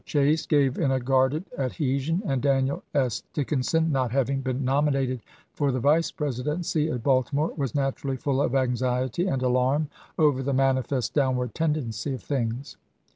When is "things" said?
12.23-12.77